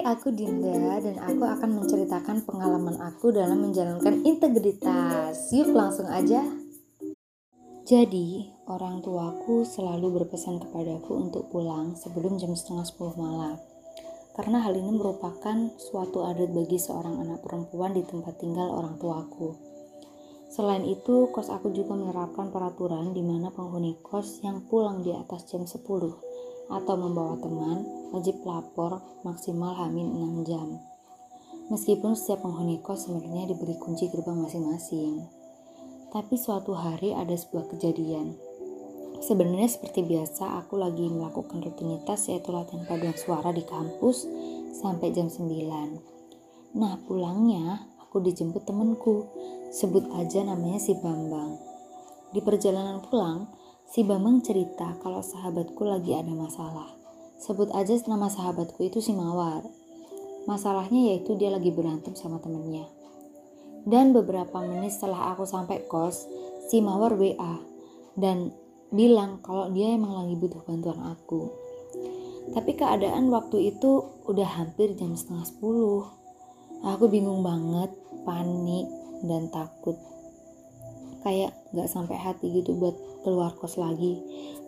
[0.00, 5.52] Aku Dinda dan aku akan menceritakan pengalaman aku dalam menjalankan integritas.
[5.52, 6.40] Yuk langsung aja.
[7.84, 13.60] Jadi, orang tuaku selalu berpesan kepadaku untuk pulang sebelum jam setengah sepuluh malam.
[14.32, 19.52] Karena hal ini merupakan suatu adat bagi seorang anak perempuan di tempat tinggal orang tuaku.
[20.48, 25.44] Selain itu, kos aku juga menerapkan peraturan di mana penghuni kos yang pulang di atas
[25.50, 26.29] jam 10
[26.70, 27.82] atau membawa teman
[28.14, 30.78] wajib lapor maksimal hamin 6 jam.
[31.70, 35.22] Meskipun setiap penghuni kos sebenarnya diberi kunci gerbang masing-masing.
[36.10, 38.34] Tapi suatu hari ada sebuah kejadian.
[39.22, 44.26] Sebenarnya seperti biasa aku lagi melakukan rutinitas yaitu latihan paduan suara di kampus
[44.82, 45.46] sampai jam 9.
[46.74, 49.30] Nah pulangnya aku dijemput temenku,
[49.70, 51.54] sebut aja namanya si Bambang.
[52.34, 53.46] Di perjalanan pulang,
[53.90, 56.94] Si Bambang cerita kalau sahabatku lagi ada masalah.
[57.42, 59.66] Sebut aja nama sahabatku itu si Mawar.
[60.46, 62.86] Masalahnya yaitu dia lagi berantem sama temennya.
[63.82, 66.22] Dan beberapa menit setelah aku sampai kos,
[66.70, 67.58] si Mawar WA
[68.14, 68.54] dan
[68.94, 71.50] bilang kalau dia emang lagi butuh bantuan aku.
[72.54, 76.06] Tapi keadaan waktu itu udah hampir jam setengah sepuluh.
[76.86, 77.90] Aku bingung banget,
[78.22, 78.86] panik,
[79.26, 79.98] dan takut
[81.22, 84.20] kayak gak sampai hati gitu buat keluar kos lagi.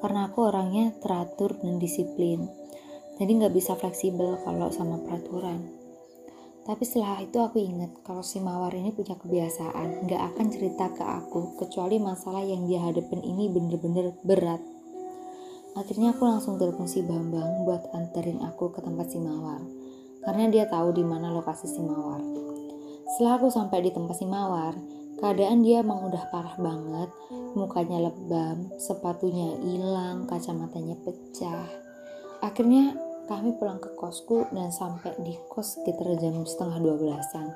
[0.00, 2.48] Karena aku orangnya teratur dan disiplin.
[3.20, 5.80] Jadi nggak bisa fleksibel kalau sama peraturan.
[6.64, 11.04] Tapi setelah itu aku ingat kalau si Mawar ini punya kebiasaan nggak akan cerita ke
[11.04, 14.60] aku kecuali masalah yang dia hadapin ini bener-bener berat.
[15.76, 19.60] Akhirnya aku langsung telepon si Bambang buat anterin aku ke tempat si Mawar
[20.20, 22.20] karena dia tahu di mana lokasi si Mawar.
[23.16, 24.76] Setelah aku sampai di tempat si Mawar
[25.20, 27.12] Keadaan dia emang udah parah banget,
[27.52, 31.68] mukanya lebam, sepatunya hilang, kacamatanya pecah.
[32.40, 32.96] Akhirnya
[33.28, 37.52] kami pulang ke kosku dan sampai di kos sekitar jam setengah dua belasan.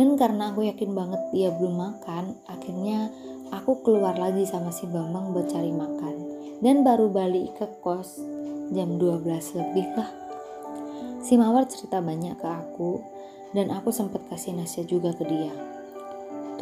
[0.00, 3.12] Dan karena aku yakin banget dia belum makan, akhirnya
[3.52, 6.16] aku keluar lagi sama si Bambang buat cari makan.
[6.64, 8.24] Dan baru balik ke kos
[8.72, 10.10] jam 12 lebih lah.
[11.20, 13.04] Si Mawar cerita banyak ke aku
[13.52, 15.71] dan aku sempat kasih nasihat juga ke dia.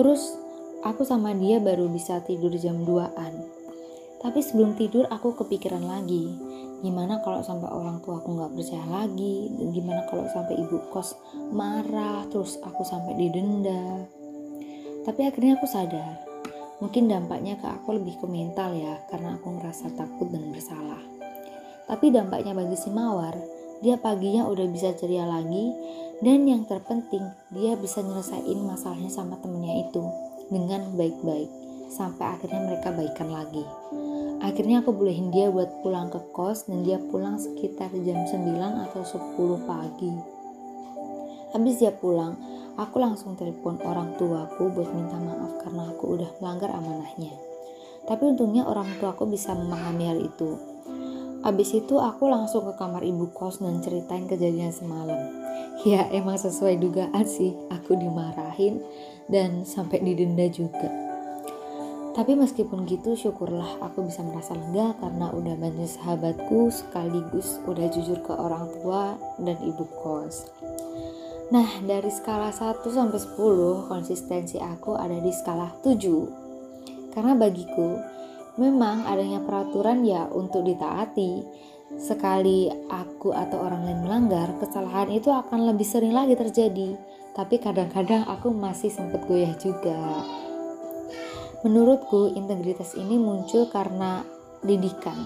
[0.00, 0.32] Terus
[0.80, 3.36] aku sama dia baru bisa tidur jam 2an.
[4.24, 6.24] Tapi sebelum tidur aku kepikiran lagi,
[6.80, 11.12] gimana kalau sampai orang tua aku nggak percaya lagi, gimana kalau sampai ibu kos
[11.52, 14.08] marah, terus aku sampai didenda.
[15.04, 16.16] Tapi akhirnya aku sadar,
[16.80, 21.04] mungkin dampaknya ke aku lebih ke mental ya, karena aku ngerasa takut dan bersalah.
[21.84, 23.36] Tapi dampaknya bagi si Mawar,
[23.84, 25.76] dia paginya udah bisa ceria lagi
[26.20, 30.04] dan yang terpenting, dia bisa nyelesain masalahnya sama temennya itu
[30.52, 31.48] dengan baik-baik
[31.88, 33.64] sampai akhirnya mereka baikan lagi.
[34.44, 38.36] Akhirnya aku bolehin dia buat pulang ke kos dan dia pulang sekitar jam 9
[38.88, 40.12] atau 10 pagi.
[41.56, 42.36] Habis dia pulang,
[42.76, 47.32] aku langsung telepon orang tuaku buat minta maaf karena aku udah melanggar amanahnya.
[48.04, 50.56] Tapi untungnya orang tuaku bisa memahami hal itu.
[51.40, 55.39] Habis itu aku langsung ke kamar ibu kos dan ceritain kejadian semalam
[55.84, 57.56] ya emang sesuai dugaan sih.
[57.72, 58.82] Aku dimarahin
[59.30, 60.90] dan sampai didenda juga.
[62.10, 68.18] Tapi meskipun gitu syukurlah aku bisa merasa lega karena udah bantu sahabatku sekaligus udah jujur
[68.26, 70.50] ke orang tua dan ibu kos.
[71.50, 77.10] Nah, dari skala 1 sampai 10, konsistensi aku ada di skala 7.
[77.10, 77.98] Karena bagiku,
[78.54, 81.42] memang adanya peraturan ya untuk ditaati,
[81.98, 86.94] sekali aku atau orang lain melanggar, kesalahan itu akan lebih sering lagi terjadi.
[87.34, 89.98] Tapi kadang-kadang aku masih sempat goyah juga.
[91.66, 94.22] Menurutku, integritas ini muncul karena
[94.62, 95.18] didikan.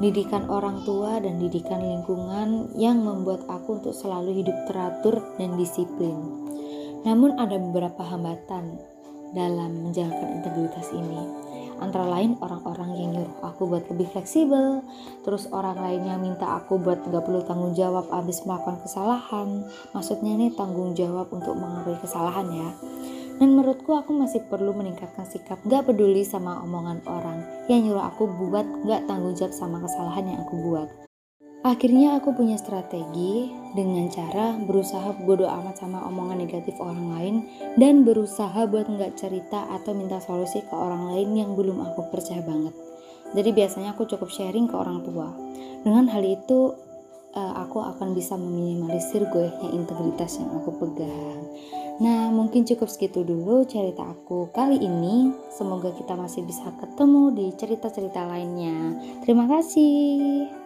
[0.00, 6.16] Didikan orang tua dan didikan lingkungan yang membuat aku untuk selalu hidup teratur dan disiplin.
[7.04, 8.80] Namun ada beberapa hambatan
[9.36, 11.49] dalam menjalankan integritas ini
[11.80, 14.84] antara lain orang-orang yang nyuruh aku buat lebih fleksibel
[15.24, 19.64] terus orang lainnya minta aku buat gak perlu tanggung jawab abis melakukan kesalahan.
[19.96, 22.70] Maksudnya nih tanggung jawab untuk mengakui kesalahan ya.
[23.40, 27.40] Dan menurutku aku masih perlu meningkatkan sikap gak peduli sama omongan orang
[27.72, 31.09] yang nyuruh aku buat gak tanggung jawab sama kesalahan yang aku buat
[31.60, 37.34] Akhirnya aku punya strategi dengan cara berusaha bodo amat sama omongan negatif orang lain
[37.76, 42.40] dan berusaha buat nggak cerita atau minta solusi ke orang lain yang belum aku percaya
[42.40, 42.72] banget.
[43.36, 45.36] Jadi biasanya aku cukup sharing ke orang tua.
[45.84, 46.72] Dengan hal itu
[47.36, 51.44] eh, aku akan bisa meminimalisir goyahnya integritas yang aku pegang.
[52.00, 55.28] Nah, mungkin cukup segitu dulu cerita aku kali ini.
[55.52, 58.96] Semoga kita masih bisa ketemu di cerita-cerita lainnya.
[59.20, 60.59] Terima kasih.